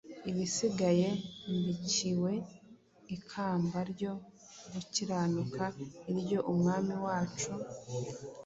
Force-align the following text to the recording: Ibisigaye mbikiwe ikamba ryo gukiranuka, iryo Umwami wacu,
Ibisigaye 0.29 1.07
mbikiwe 1.57 2.33
ikamba 3.15 3.79
ryo 3.91 4.11
gukiranuka, 4.71 5.63
iryo 6.11 6.39
Umwami 6.51 6.93
wacu, 7.05 7.51